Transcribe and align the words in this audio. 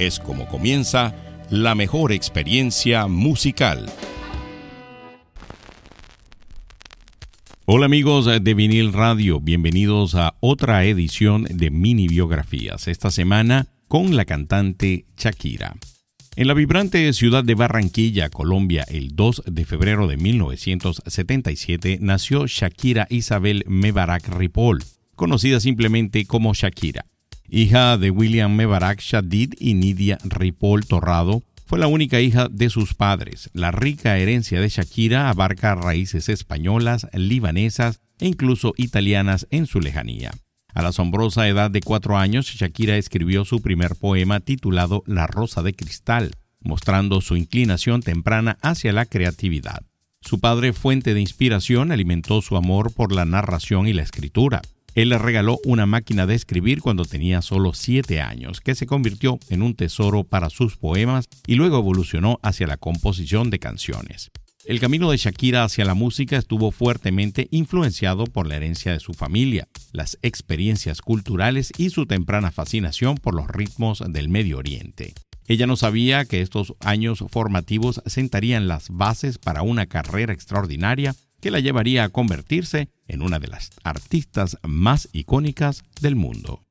es 0.00 0.18
como 0.18 0.46
comienza 0.48 1.14
la 1.50 1.74
mejor 1.74 2.12
experiencia 2.12 3.06
musical. 3.06 3.86
Hola 7.66 7.86
amigos 7.86 8.26
de 8.26 8.54
vinil 8.54 8.92
radio, 8.92 9.40
bienvenidos 9.40 10.14
a 10.14 10.34
otra 10.40 10.84
edición 10.84 11.44
de 11.44 11.70
mini 11.70 12.08
biografías. 12.08 12.88
Esta 12.88 13.10
semana 13.10 13.66
con 13.88 14.16
la 14.16 14.24
cantante 14.24 15.04
Shakira. 15.16 15.76
En 16.34 16.46
la 16.46 16.54
vibrante 16.54 17.12
ciudad 17.12 17.44
de 17.44 17.54
Barranquilla, 17.54 18.30
Colombia, 18.30 18.84
el 18.88 19.14
2 19.14 19.42
de 19.46 19.64
febrero 19.66 20.06
de 20.06 20.16
1977 20.16 21.98
nació 22.00 22.46
Shakira 22.46 23.06
Isabel 23.10 23.64
Mebarak 23.66 24.28
Ripoll, 24.28 24.82
conocida 25.14 25.60
simplemente 25.60 26.24
como 26.24 26.54
Shakira. 26.54 27.09
Hija 27.52 27.98
de 27.98 28.12
William 28.12 28.54
Mebarak 28.54 29.00
Shadid 29.00 29.54
y 29.58 29.74
Nidia 29.74 30.18
Ripoll 30.22 30.86
Torrado, 30.86 31.42
fue 31.66 31.80
la 31.80 31.88
única 31.88 32.20
hija 32.20 32.46
de 32.48 32.70
sus 32.70 32.94
padres. 32.94 33.50
La 33.54 33.72
rica 33.72 34.16
herencia 34.18 34.60
de 34.60 34.68
Shakira 34.68 35.28
abarca 35.28 35.74
raíces 35.74 36.28
españolas, 36.28 37.08
libanesas 37.12 38.00
e 38.20 38.28
incluso 38.28 38.72
italianas 38.76 39.48
en 39.50 39.66
su 39.66 39.80
lejanía. 39.80 40.30
A 40.74 40.82
la 40.82 40.90
asombrosa 40.90 41.48
edad 41.48 41.72
de 41.72 41.80
cuatro 41.80 42.16
años, 42.16 42.46
Shakira 42.46 42.96
escribió 42.96 43.44
su 43.44 43.60
primer 43.60 43.96
poema 43.96 44.38
titulado 44.38 45.02
La 45.06 45.26
Rosa 45.26 45.62
de 45.62 45.74
Cristal, 45.74 46.36
mostrando 46.60 47.20
su 47.20 47.34
inclinación 47.36 48.00
temprana 48.00 48.58
hacia 48.62 48.92
la 48.92 49.06
creatividad. 49.06 49.82
Su 50.20 50.38
padre, 50.38 50.72
fuente 50.72 51.14
de 51.14 51.20
inspiración, 51.20 51.90
alimentó 51.90 52.42
su 52.42 52.56
amor 52.56 52.92
por 52.92 53.10
la 53.10 53.24
narración 53.24 53.88
y 53.88 53.92
la 53.92 54.02
escritura. 54.02 54.62
Él 54.94 55.10
le 55.10 55.18
regaló 55.18 55.58
una 55.64 55.86
máquina 55.86 56.26
de 56.26 56.34
escribir 56.34 56.80
cuando 56.80 57.04
tenía 57.04 57.42
solo 57.42 57.74
siete 57.74 58.20
años, 58.20 58.60
que 58.60 58.74
se 58.74 58.86
convirtió 58.86 59.38
en 59.48 59.62
un 59.62 59.74
tesoro 59.74 60.24
para 60.24 60.50
sus 60.50 60.76
poemas 60.76 61.28
y 61.46 61.54
luego 61.54 61.78
evolucionó 61.78 62.38
hacia 62.42 62.66
la 62.66 62.76
composición 62.76 63.50
de 63.50 63.58
canciones. 63.58 64.30
El 64.64 64.78
camino 64.78 65.10
de 65.10 65.16
Shakira 65.16 65.64
hacia 65.64 65.84
la 65.84 65.94
música 65.94 66.36
estuvo 66.36 66.70
fuertemente 66.70 67.48
influenciado 67.50 68.24
por 68.24 68.46
la 68.46 68.56
herencia 68.56 68.92
de 68.92 69.00
su 69.00 69.14
familia, 69.14 69.68
las 69.92 70.18
experiencias 70.22 71.00
culturales 71.00 71.72
y 71.78 71.90
su 71.90 72.04
temprana 72.04 72.50
fascinación 72.50 73.16
por 73.16 73.34
los 73.34 73.48
ritmos 73.48 74.02
del 74.06 74.28
Medio 74.28 74.58
Oriente. 74.58 75.14
Ella 75.46 75.66
no 75.66 75.76
sabía 75.76 76.26
que 76.26 76.42
estos 76.42 76.74
años 76.80 77.24
formativos 77.28 78.02
sentarían 78.06 78.68
las 78.68 78.88
bases 78.90 79.38
para 79.38 79.62
una 79.62 79.86
carrera 79.86 80.32
extraordinaria 80.32 81.16
que 81.40 81.50
la 81.50 81.60
llevaría 81.60 82.04
a 82.04 82.08
convertirse 82.08 82.88
en 83.08 83.22
una 83.22 83.38
de 83.38 83.48
las 83.48 83.70
artistas 83.82 84.58
más 84.62 85.08
icónicas 85.12 85.82
del 86.00 86.16
mundo. 86.16 86.62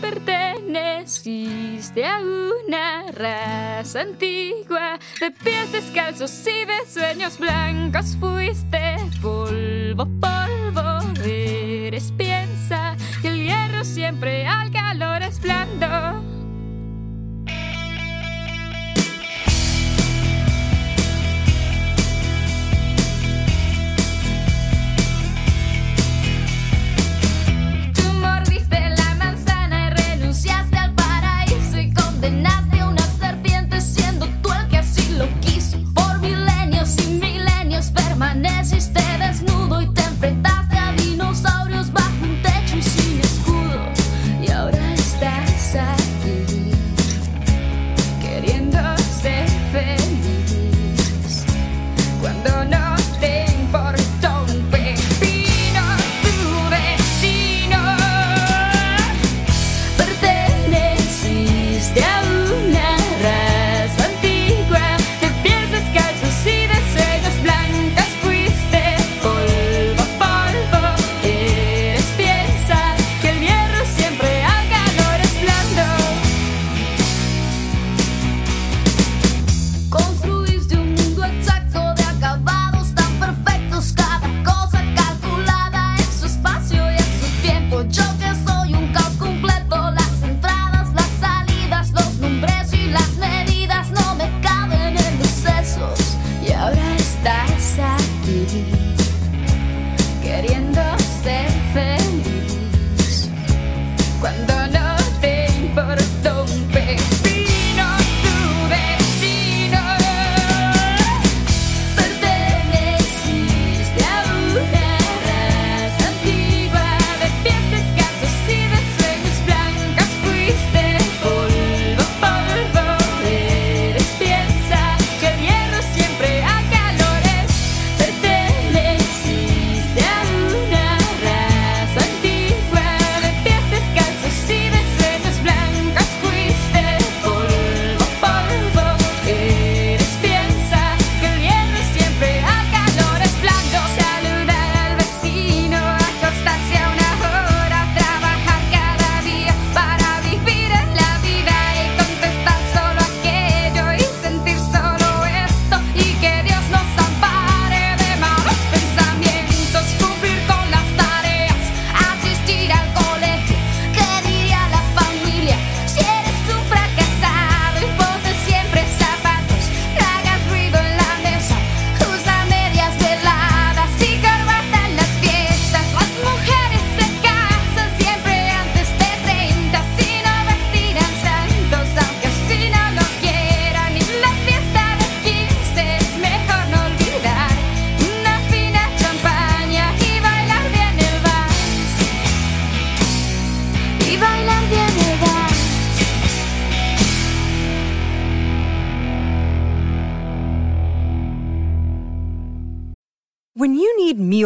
Perteneciste 0.00 2.04
a 2.04 2.20
una 2.20 3.10
raza 3.12 4.02
antigua 4.02 4.98
de 5.20 5.30
pies 5.30 5.72
descalzos 5.72 6.32
y 6.46 6.64
de 6.64 6.90
sueños 6.90 7.38
blancos 7.38 8.16
fuiste 8.18 8.96
polvo, 9.20 10.06
polvo 10.20 10.29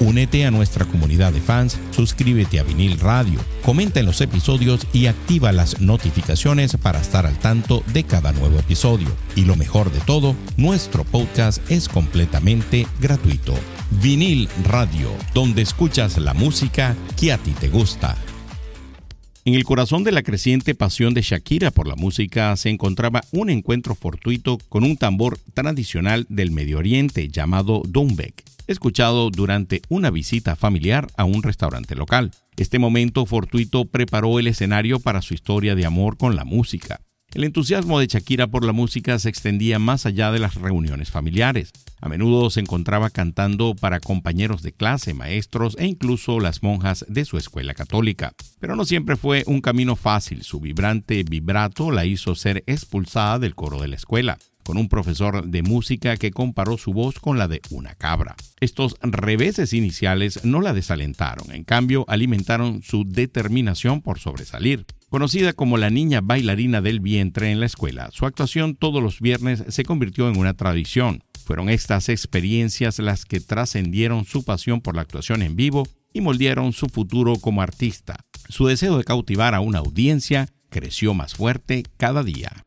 Únete 0.00 0.46
a 0.46 0.50
nuestra 0.50 0.86
comunidad 0.86 1.30
de 1.30 1.42
fans, 1.42 1.78
suscríbete 1.90 2.58
a 2.58 2.62
Vinil 2.62 2.98
Radio, 2.98 3.38
comenta 3.62 4.00
en 4.00 4.06
los 4.06 4.22
episodios 4.22 4.86
y 4.94 5.06
activa 5.06 5.52
las 5.52 5.82
notificaciones 5.82 6.78
para 6.78 6.98
estar 6.98 7.26
al 7.26 7.38
tanto 7.38 7.84
de 7.92 8.04
cada 8.04 8.32
nuevo 8.32 8.58
episodio. 8.58 9.08
Y 9.36 9.44
lo 9.44 9.56
mejor 9.56 9.92
de 9.92 10.00
todo, 10.00 10.34
nuestro 10.56 11.04
podcast 11.04 11.60
es 11.70 11.86
completamente 11.86 12.86
gratuito. 12.98 13.54
Vinil 14.02 14.48
Radio, 14.64 15.10
donde 15.34 15.60
escuchas 15.60 16.16
la 16.16 16.32
música 16.32 16.96
que 17.18 17.34
a 17.34 17.36
ti 17.36 17.50
te 17.60 17.68
gusta. 17.68 18.16
En 19.44 19.54
el 19.54 19.64
corazón 19.64 20.02
de 20.02 20.12
la 20.12 20.22
creciente 20.22 20.74
pasión 20.74 21.12
de 21.12 21.20
Shakira 21.20 21.70
por 21.70 21.86
la 21.86 21.96
música 21.96 22.56
se 22.56 22.70
encontraba 22.70 23.22
un 23.32 23.50
encuentro 23.50 23.94
fortuito 23.94 24.56
con 24.70 24.84
un 24.84 24.96
tambor 24.96 25.38
tradicional 25.52 26.24
del 26.30 26.52
Medio 26.52 26.78
Oriente 26.78 27.28
llamado 27.28 27.82
Dumbek 27.86 28.49
escuchado 28.72 29.30
durante 29.30 29.82
una 29.88 30.10
visita 30.10 30.56
familiar 30.56 31.08
a 31.16 31.24
un 31.24 31.42
restaurante 31.42 31.94
local. 31.94 32.30
Este 32.56 32.78
momento 32.78 33.26
fortuito 33.26 33.84
preparó 33.84 34.38
el 34.38 34.46
escenario 34.46 35.00
para 35.00 35.22
su 35.22 35.34
historia 35.34 35.74
de 35.74 35.86
amor 35.86 36.16
con 36.16 36.36
la 36.36 36.44
música. 36.44 37.00
El 37.32 37.44
entusiasmo 37.44 38.00
de 38.00 38.08
Shakira 38.08 38.48
por 38.48 38.64
la 38.64 38.72
música 38.72 39.18
se 39.18 39.28
extendía 39.28 39.78
más 39.78 40.04
allá 40.04 40.32
de 40.32 40.40
las 40.40 40.56
reuniones 40.56 41.10
familiares. 41.10 41.70
A 42.00 42.08
menudo 42.08 42.50
se 42.50 42.58
encontraba 42.58 43.10
cantando 43.10 43.76
para 43.76 44.00
compañeros 44.00 44.62
de 44.62 44.72
clase, 44.72 45.14
maestros 45.14 45.76
e 45.78 45.86
incluso 45.86 46.40
las 46.40 46.62
monjas 46.64 47.04
de 47.08 47.24
su 47.24 47.38
escuela 47.38 47.72
católica. 47.74 48.32
Pero 48.58 48.74
no 48.74 48.84
siempre 48.84 49.16
fue 49.16 49.44
un 49.46 49.60
camino 49.60 49.94
fácil. 49.94 50.42
Su 50.42 50.58
vibrante 50.58 51.22
vibrato 51.22 51.92
la 51.92 52.04
hizo 52.04 52.34
ser 52.34 52.64
expulsada 52.66 53.38
del 53.38 53.54
coro 53.54 53.80
de 53.80 53.88
la 53.88 53.96
escuela 53.96 54.38
con 54.70 54.78
un 54.78 54.88
profesor 54.88 55.48
de 55.48 55.64
música 55.64 56.16
que 56.16 56.30
comparó 56.30 56.78
su 56.78 56.92
voz 56.92 57.18
con 57.18 57.38
la 57.38 57.48
de 57.48 57.60
una 57.70 57.96
cabra. 57.96 58.36
Estos 58.60 58.94
reveses 59.02 59.72
iniciales 59.72 60.44
no 60.44 60.60
la 60.60 60.72
desalentaron, 60.72 61.50
en 61.50 61.64
cambio 61.64 62.04
alimentaron 62.06 62.80
su 62.84 63.02
determinación 63.04 64.00
por 64.00 64.20
sobresalir. 64.20 64.86
Conocida 65.08 65.54
como 65.54 65.76
la 65.76 65.90
niña 65.90 66.20
bailarina 66.20 66.80
del 66.80 67.00
vientre 67.00 67.50
en 67.50 67.58
la 67.58 67.66
escuela, 67.66 68.10
su 68.12 68.26
actuación 68.26 68.76
todos 68.76 69.02
los 69.02 69.18
viernes 69.18 69.64
se 69.70 69.84
convirtió 69.84 70.28
en 70.28 70.38
una 70.38 70.54
tradición. 70.54 71.24
Fueron 71.44 71.68
estas 71.68 72.08
experiencias 72.08 73.00
las 73.00 73.24
que 73.24 73.40
trascendieron 73.40 74.24
su 74.24 74.44
pasión 74.44 74.82
por 74.82 74.94
la 74.94 75.02
actuación 75.02 75.42
en 75.42 75.56
vivo 75.56 75.82
y 76.12 76.20
moldearon 76.20 76.72
su 76.72 76.86
futuro 76.86 77.34
como 77.40 77.60
artista. 77.60 78.20
Su 78.48 78.68
deseo 78.68 78.98
de 78.98 79.02
cautivar 79.02 79.56
a 79.56 79.60
una 79.60 79.80
audiencia 79.80 80.46
creció 80.68 81.12
más 81.12 81.34
fuerte 81.34 81.82
cada 81.96 82.22
día. 82.22 82.64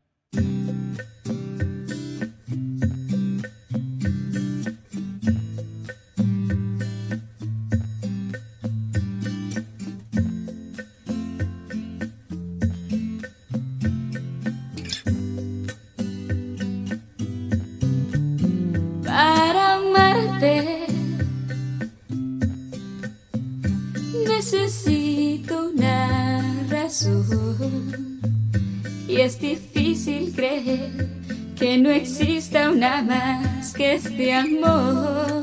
Este 34.05 34.33
amor. 34.33 35.42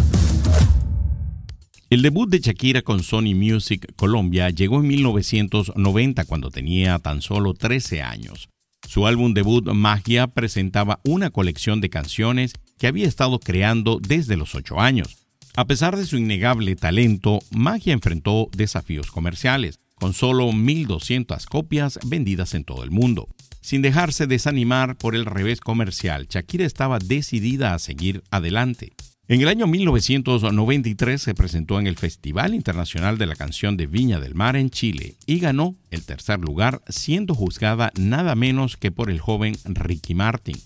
El 1.91 2.03
debut 2.03 2.29
de 2.29 2.39
Shakira 2.39 2.83
con 2.83 3.03
Sony 3.03 3.35
Music 3.35 3.85
Colombia 3.97 4.49
llegó 4.49 4.79
en 4.79 4.87
1990 4.87 6.23
cuando 6.23 6.49
tenía 6.49 6.97
tan 6.99 7.21
solo 7.21 7.53
13 7.53 8.01
años. 8.01 8.47
Su 8.87 9.07
álbum 9.07 9.33
debut 9.33 9.65
Magia 9.73 10.27
presentaba 10.27 11.01
una 11.03 11.31
colección 11.31 11.81
de 11.81 11.89
canciones 11.89 12.53
que 12.79 12.87
había 12.87 13.09
estado 13.09 13.39
creando 13.39 13.99
desde 13.99 14.37
los 14.37 14.55
8 14.55 14.79
años. 14.79 15.17
A 15.57 15.65
pesar 15.65 15.97
de 15.97 16.05
su 16.05 16.15
innegable 16.15 16.77
talento, 16.77 17.39
Magia 17.51 17.91
enfrentó 17.91 18.47
desafíos 18.55 19.11
comerciales, 19.11 19.81
con 19.95 20.13
solo 20.13 20.49
1.200 20.49 21.43
copias 21.43 21.99
vendidas 22.05 22.53
en 22.53 22.63
todo 22.63 22.85
el 22.85 22.91
mundo. 22.91 23.27
Sin 23.59 23.81
dejarse 23.81 24.27
desanimar 24.27 24.97
por 24.97 25.13
el 25.13 25.25
revés 25.25 25.59
comercial, 25.59 26.27
Shakira 26.29 26.65
estaba 26.65 26.99
decidida 26.99 27.73
a 27.73 27.79
seguir 27.79 28.23
adelante. 28.31 28.93
En 29.31 29.39
el 29.39 29.47
año 29.47 29.65
1993 29.65 31.21
se 31.21 31.33
presentó 31.33 31.79
en 31.79 31.87
el 31.87 31.95
Festival 31.95 32.53
Internacional 32.53 33.17
de 33.17 33.27
la 33.27 33.37
Canción 33.37 33.77
de 33.77 33.87
Viña 33.87 34.19
del 34.19 34.35
Mar 34.35 34.57
en 34.57 34.69
Chile 34.69 35.15
y 35.25 35.39
ganó 35.39 35.77
el 35.89 36.03
tercer 36.03 36.41
lugar, 36.41 36.81
siendo 36.89 37.33
juzgada 37.33 37.93
nada 37.97 38.35
menos 38.35 38.75
que 38.75 38.91
por 38.91 39.09
el 39.09 39.21
joven 39.21 39.55
Ricky 39.63 40.15
Martin. 40.15 40.57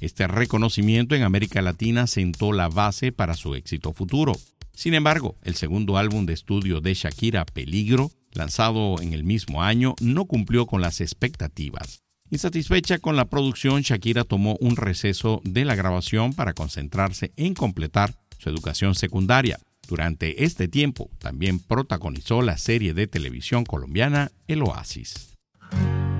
Este 0.00 0.28
reconocimiento 0.28 1.16
en 1.16 1.24
América 1.24 1.62
Latina 1.62 2.06
sentó 2.06 2.52
la 2.52 2.68
base 2.68 3.10
para 3.10 3.34
su 3.34 3.56
éxito 3.56 3.92
futuro. 3.92 4.34
Sin 4.72 4.94
embargo, 4.94 5.34
el 5.42 5.56
segundo 5.56 5.98
álbum 5.98 6.24
de 6.24 6.34
estudio 6.34 6.80
de 6.80 6.94
Shakira, 6.94 7.44
Peligro, 7.44 8.12
lanzado 8.30 9.02
en 9.02 9.14
el 9.14 9.24
mismo 9.24 9.64
año, 9.64 9.96
no 10.00 10.26
cumplió 10.26 10.66
con 10.66 10.80
las 10.80 11.00
expectativas. 11.00 12.04
Insatisfecha 12.32 12.98
con 12.98 13.14
la 13.14 13.26
producción, 13.26 13.82
Shakira 13.82 14.24
tomó 14.24 14.56
un 14.58 14.76
receso 14.76 15.42
de 15.44 15.66
la 15.66 15.74
grabación 15.74 16.32
para 16.32 16.54
concentrarse 16.54 17.30
en 17.36 17.52
completar 17.52 18.14
su 18.38 18.48
educación 18.48 18.94
secundaria. 18.94 19.58
Durante 19.86 20.42
este 20.42 20.66
tiempo 20.66 21.10
también 21.18 21.58
protagonizó 21.58 22.40
la 22.40 22.56
serie 22.56 22.94
de 22.94 23.06
televisión 23.06 23.66
colombiana 23.66 24.32
El 24.48 24.62
Oasis. 24.62 25.36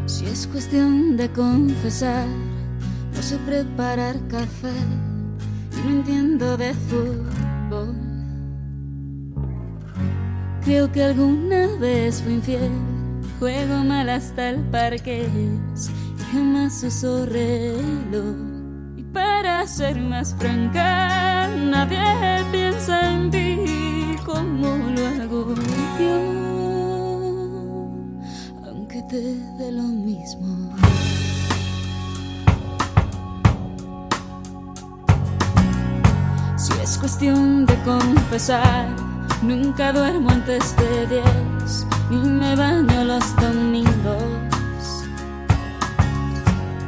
Si 0.04 0.26
es 0.26 0.46
cuestión 0.48 1.16
de 1.16 1.32
confesar, 1.32 2.28
no 2.28 3.22
sé 3.22 3.38
preparar 3.38 4.16
café 4.28 4.74
no 5.82 5.90
entiendo 5.92 6.58
de 6.58 6.74
fútbol. 6.74 7.96
Creo 10.62 10.92
que 10.92 11.04
alguna 11.04 11.68
vez 11.78 12.20
fui 12.20 12.34
infiel, 12.34 12.70
juego 13.38 13.82
mal 13.82 14.10
hasta 14.10 14.50
el 14.50 14.60
parque 14.66 15.26
jamás 16.32 16.82
usó 16.82 17.26
reloj. 17.26 18.36
Y 18.96 19.02
para 19.02 19.66
ser 19.66 20.00
más 20.00 20.34
franca, 20.38 21.48
nadie 21.48 22.44
piensa 22.50 23.12
en 23.12 23.30
ti 23.30 24.16
como 24.24 24.68
lo 24.94 25.06
hago 25.08 25.54
yo. 26.00 26.16
Aunque 28.66 29.02
te 29.10 29.20
dé 29.58 29.72
lo 29.72 29.82
mismo. 29.82 30.74
Si 36.56 36.72
es 36.82 36.96
cuestión 36.96 37.66
de 37.66 37.76
confesar, 37.82 38.88
nunca 39.42 39.92
duermo 39.92 40.30
antes 40.30 40.74
de 40.76 41.06
diez, 41.08 41.86
ni 42.08 42.16
me 42.16 42.56
baño 42.56 43.04
los 43.04 43.36
domingos 43.36 43.91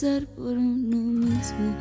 por 0.00 0.56
uno 0.56 0.96
mismo. 0.96 1.76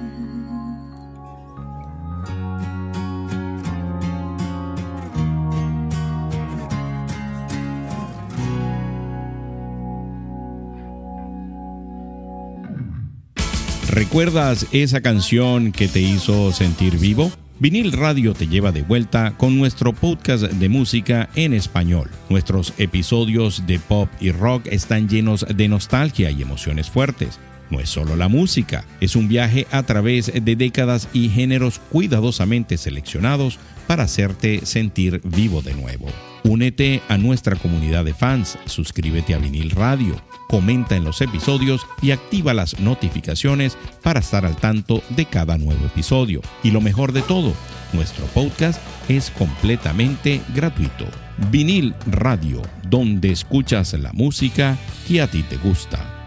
¿Recuerdas 13.89 14.67
esa 14.71 14.99
canción 15.01 15.71
que 15.71 15.87
te 15.87 16.01
hizo 16.01 16.51
sentir 16.51 16.97
vivo? 16.97 17.31
Vinil 17.59 17.93
Radio 17.93 18.33
te 18.33 18.47
lleva 18.47 18.73
de 18.73 18.81
vuelta 18.81 19.35
con 19.37 19.57
nuestro 19.57 19.93
podcast 19.93 20.43
de 20.43 20.69
música 20.69 21.29
en 21.35 21.53
español. 21.53 22.09
Nuestros 22.29 22.73
episodios 22.77 23.65
de 23.65 23.79
pop 23.79 24.09
y 24.19 24.31
rock 24.31 24.67
están 24.67 25.07
llenos 25.07 25.45
de 25.47 25.69
nostalgia 25.69 26.31
y 26.31 26.41
emociones 26.41 26.89
fuertes. 26.89 27.39
No 27.69 27.79
es 27.79 27.89
solo 27.89 28.15
la 28.15 28.27
música, 28.27 28.85
es 28.99 29.15
un 29.15 29.27
viaje 29.27 29.67
a 29.71 29.83
través 29.83 30.31
de 30.33 30.55
décadas 30.55 31.07
y 31.13 31.29
géneros 31.29 31.79
cuidadosamente 31.89 32.77
seleccionados 32.77 33.59
para 33.87 34.03
hacerte 34.03 34.65
sentir 34.65 35.21
vivo 35.23 35.61
de 35.61 35.73
nuevo. 35.73 36.07
Únete 36.43 37.01
a 37.09 37.17
nuestra 37.17 37.55
comunidad 37.55 38.05
de 38.05 38.13
fans, 38.13 38.57
suscríbete 38.65 39.33
a 39.33 39.39
Vinil 39.39 39.71
Radio, 39.71 40.15
comenta 40.47 40.95
en 40.95 41.03
los 41.03 41.21
episodios 41.21 41.85
y 42.01 42.11
activa 42.11 42.53
las 42.53 42.79
notificaciones 42.79 43.77
para 44.01 44.19
estar 44.19 44.45
al 44.45 44.55
tanto 44.55 45.03
de 45.09 45.25
cada 45.25 45.57
nuevo 45.57 45.85
episodio. 45.85 46.41
Y 46.63 46.71
lo 46.71 46.81
mejor 46.81 47.11
de 47.11 47.21
todo, 47.21 47.53
nuestro 47.93 48.25
podcast 48.27 48.81
es 49.09 49.31
completamente 49.31 50.41
gratuito. 50.55 51.05
Vinil 51.51 51.93
Radio, 52.07 52.61
donde 52.89 53.31
escuchas 53.31 53.93
la 53.93 54.13
música 54.13 54.77
que 55.07 55.21
a 55.21 55.27
ti 55.27 55.43
te 55.43 55.57
gusta. 55.57 56.18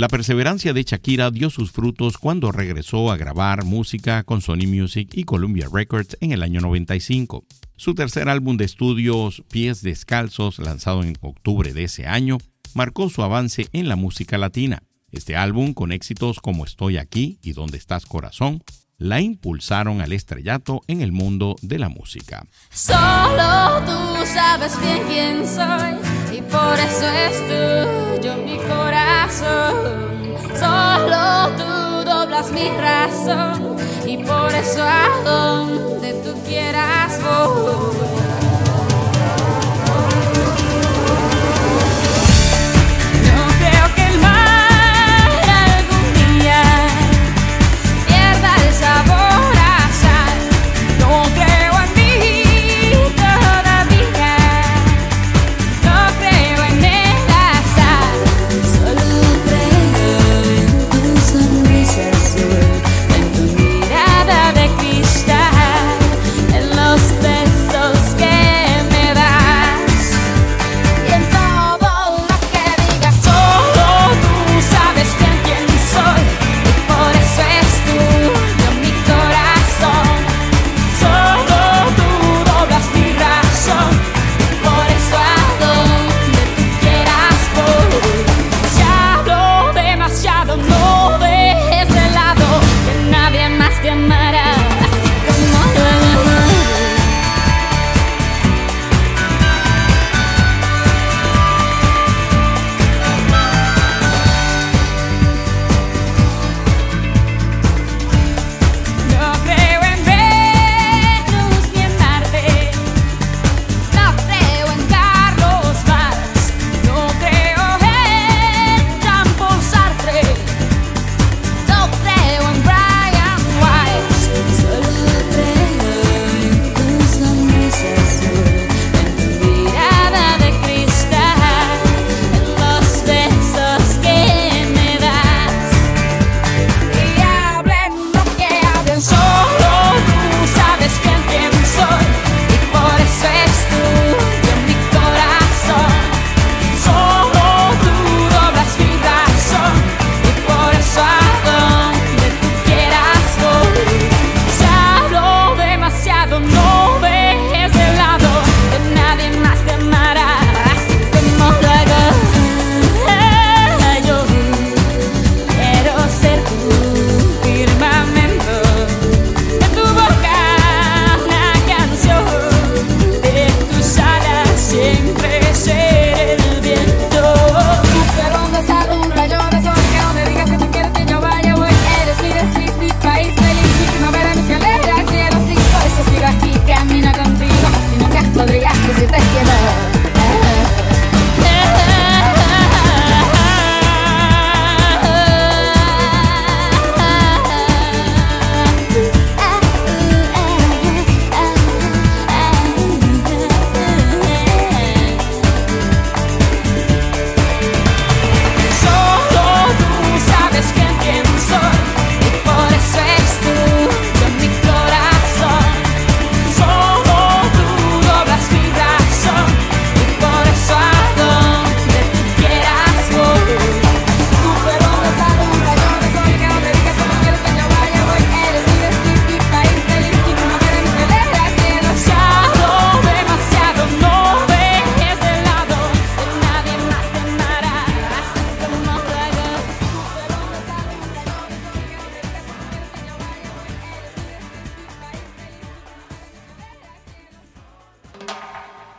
La 0.00 0.08
perseverancia 0.08 0.72
de 0.72 0.82
Shakira 0.82 1.30
dio 1.30 1.50
sus 1.50 1.72
frutos 1.72 2.16
cuando 2.16 2.52
regresó 2.52 3.12
a 3.12 3.18
grabar 3.18 3.66
música 3.66 4.22
con 4.22 4.40
Sony 4.40 4.66
Music 4.66 5.10
y 5.12 5.24
Columbia 5.24 5.68
Records 5.70 6.16
en 6.22 6.32
el 6.32 6.42
año 6.42 6.62
95. 6.62 7.44
Su 7.76 7.94
tercer 7.94 8.30
álbum 8.30 8.56
de 8.56 8.64
estudios, 8.64 9.42
Pies 9.50 9.82
Descalzos, 9.82 10.58
lanzado 10.58 11.02
en 11.02 11.18
octubre 11.20 11.74
de 11.74 11.84
ese 11.84 12.06
año, 12.06 12.38
marcó 12.72 13.10
su 13.10 13.22
avance 13.22 13.68
en 13.74 13.90
la 13.90 13.96
música 13.96 14.38
latina. 14.38 14.84
Este 15.12 15.36
álbum, 15.36 15.74
con 15.74 15.92
éxitos 15.92 16.40
como 16.40 16.64
Estoy 16.64 16.96
aquí 16.96 17.38
y 17.42 17.52
Dónde 17.52 17.76
estás 17.76 18.06
corazón, 18.06 18.64
la 18.96 19.20
impulsaron 19.20 20.00
al 20.00 20.14
estrellato 20.14 20.80
en 20.86 21.02
el 21.02 21.12
mundo 21.12 21.56
de 21.60 21.78
la 21.78 21.90
música. 21.90 22.46
Solo 22.70 23.82
tú 23.84 24.24
sabes 24.24 24.80
bien 24.80 25.02
quién 25.06 25.46
soy 25.46 26.19
por 26.50 26.78
eso 26.78 27.06
es 27.06 27.36
tuyo 27.48 28.36
mi 28.44 28.56
corazón. 28.58 30.34
Solo 30.58 31.50
tú 31.56 32.10
doblas 32.10 32.50
mi 32.52 32.68
razón 32.76 33.76
y 34.06 34.16
por 34.18 34.52
eso 34.52 34.82
a 34.82 35.08
donde 35.24 36.12
tú 36.24 36.34
quieras 36.46 37.18
voy. 37.22 38.39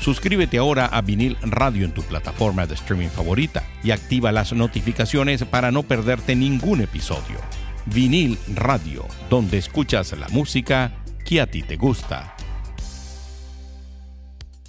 Suscríbete 0.00 0.58
ahora 0.58 0.86
a 0.86 1.02
Vinil 1.02 1.36
Radio 1.42 1.84
en 1.84 1.92
tu 1.92 2.02
plataforma 2.02 2.66
de 2.66 2.74
streaming 2.74 3.08
favorita 3.08 3.64
y 3.82 3.90
activa 3.90 4.32
las 4.32 4.52
notificaciones 4.52 5.44
para 5.44 5.70
no 5.70 5.82
perderte 5.82 6.36
ningún 6.36 6.80
episodio. 6.80 7.40
Vinil 7.86 8.38
Radio, 8.54 9.06
donde 9.28 9.58
escuchas 9.58 10.16
la 10.16 10.28
música 10.28 10.92
que 11.24 11.40
a 11.40 11.46
ti 11.46 11.62
te 11.62 11.76
gusta. 11.76 12.34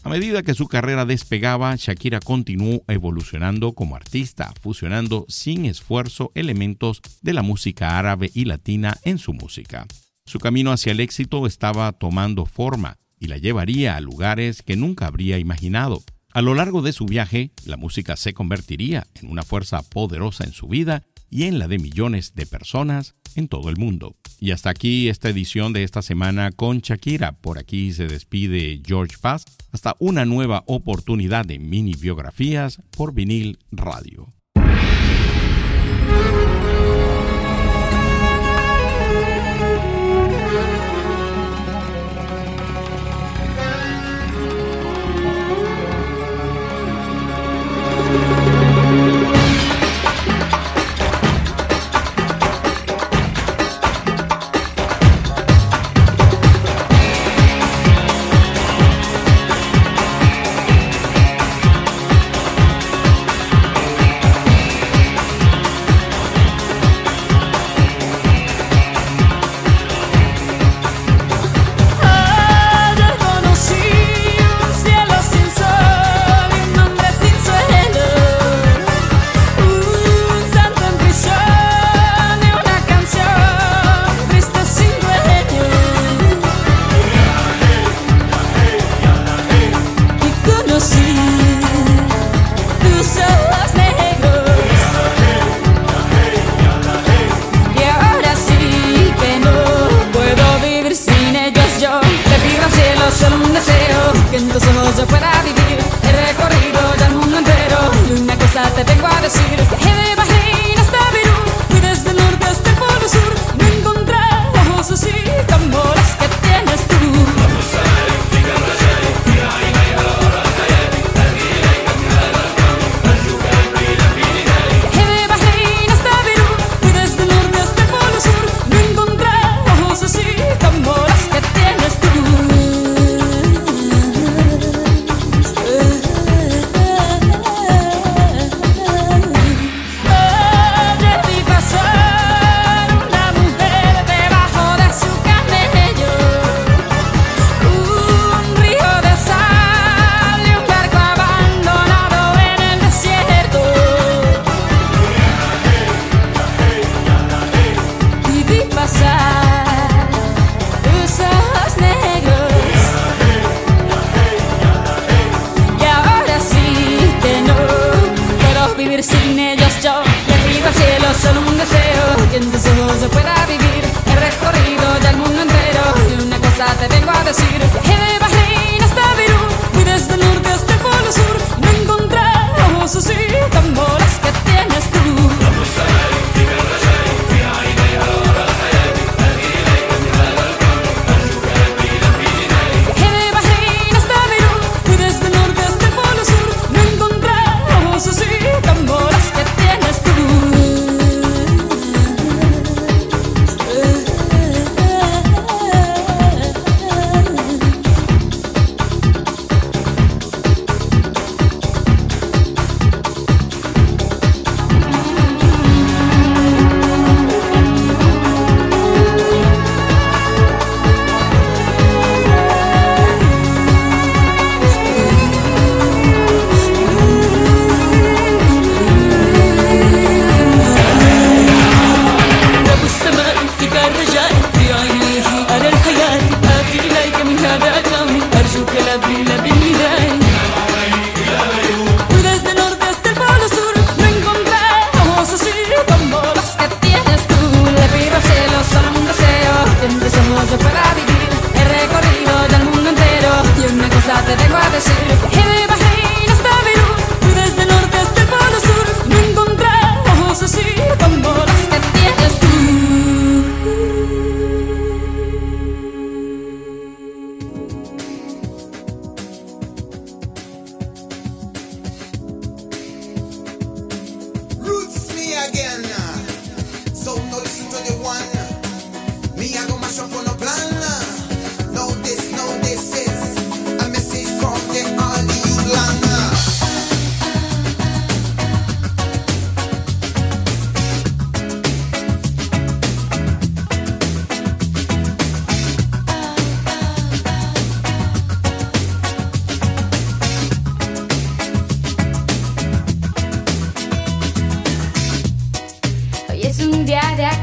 A 0.02 0.10
medida 0.10 0.44
que 0.44 0.56
su 0.56 0.68
carrera 0.68 1.06
despegaba, 1.06 1.76
Shakira 1.76 2.20
continuó 2.20 2.84
evolucionando 2.88 3.74
como 3.74 3.96
artista, 3.96 4.54
fusionando 4.62 5.26
sin 5.28 5.66
esfuerzo 5.66 6.32
elementos 6.36 7.02
de 7.22 7.34
la 7.34 7.44
música 7.44 8.00
árabe 8.00 8.32
y 8.34 8.46
latina 8.46 8.98
en 9.04 9.18
su 9.18 9.34
música. 9.34 9.86
Su 10.26 10.40
camino 10.40 10.72
hacia 10.72 10.94
el 10.94 11.02
éxito 11.02 11.46
estaba 11.46 11.92
tomando 11.92 12.46
forma 12.46 12.98
y 13.20 13.28
la 13.28 13.38
llevaría 13.38 13.96
a 13.96 14.02
lugares 14.02 14.62
que 14.62 14.76
nunca 14.76 15.08
habría 15.08 15.38
imaginado. 15.38 16.04
A 16.32 16.42
lo 16.42 16.54
largo 16.54 16.82
de 16.82 16.94
su 16.94 17.06
viaje, 17.06 17.52
la 17.66 17.78
música 17.78 18.16
se 18.16 18.34
convertiría 18.34 19.08
en 19.22 19.30
una 19.30 19.44
fuerza 19.44 19.82
poderosa 19.82 20.44
en 20.44 20.54
su 20.54 20.68
vida 20.68 21.04
y 21.30 21.44
en 21.44 21.60
la 21.60 21.68
de 21.68 21.80
millones 21.80 22.34
de 22.36 22.46
personas 22.46 23.16
en 23.36 23.48
todo 23.48 23.70
el 23.70 23.78
mundo. 23.78 24.16
Y 24.40 24.52
hasta 24.52 24.70
aquí 24.70 25.10
esta 25.10 25.30
edición 25.30 25.74
de 25.74 25.84
esta 25.84 26.02
semana 26.02 26.52
con 26.52 26.80
Shakira. 26.80 27.34
Por 27.34 27.58
aquí 27.58 27.94
se 27.94 28.08
despide 28.08 28.82
George 28.86 29.18
Paz. 29.20 29.46
Hasta 29.72 29.96
una 30.00 30.26
nueva 30.26 30.64
oportunidad 30.66 31.46
de 31.46 31.60
mini 31.60 31.94
biografías 31.94 32.82
por 32.92 33.14
vinil 33.14 33.60
radio. 33.72 34.30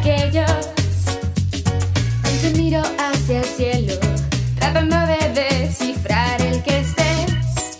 Aquellos. 0.07 0.71
Que 2.41 2.51
miro 2.51 2.83
hacia 2.99 3.41
el 3.41 3.45
cielo, 3.45 3.95
tratando 4.59 4.97
de 5.07 5.33
descifrar 5.33 6.41
el 6.43 6.63
que 6.63 6.81
estés, 6.81 7.79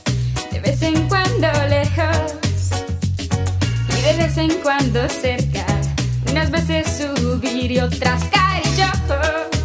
de 0.51 0.61
vez 0.61 0.83
en 0.83 1.09
cuando 1.09 1.49
lejos 1.69 2.71
y 3.97 4.03
de 4.03 4.13
vez 4.17 4.37
en 4.39 4.55
cuando 4.63 5.09
cerca, 5.09 5.67
unas 6.31 6.51
veces 6.51 6.87
subir 6.99 7.71
y 7.71 7.79
otras 7.79 8.25
caer. 8.25 8.63
Y 8.67 8.81
yo. 8.81 9.56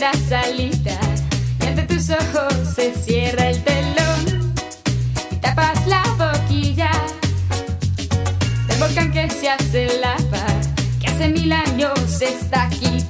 nuestras 0.00 0.46
alitas 0.46 1.24
y 1.60 1.66
ante 1.66 1.82
tus 1.82 2.08
ojos 2.08 2.54
se 2.74 2.94
cierra 2.94 3.50
el 3.50 3.62
telón 3.62 4.54
y 5.30 5.36
tapas 5.36 5.86
la 5.86 6.02
boquilla 6.16 6.90
del 8.66 8.78
volcán 8.78 9.12
que 9.12 9.28
se 9.28 9.50
hace 9.50 10.00
lava, 10.00 10.46
que 11.00 11.06
hace 11.06 11.28
mil 11.28 11.52
años 11.52 12.22
está 12.22 12.64
aquí. 12.64 13.09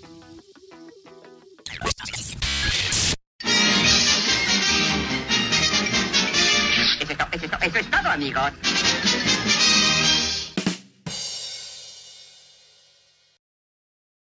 Eso 8.11 8.19
es 8.19 8.33
todo, 8.33 8.51
amigos. 8.51 8.80